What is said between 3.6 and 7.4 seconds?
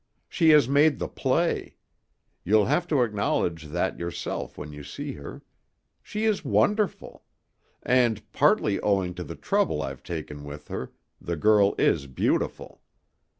that yourself when you see her. She is wonderful.